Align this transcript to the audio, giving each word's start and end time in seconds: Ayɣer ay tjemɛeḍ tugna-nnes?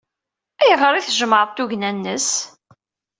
Ayɣer 0.61 0.93
ay 0.93 1.03
tjemɛeḍ 1.05 1.49
tugna-nnes? 1.51 2.29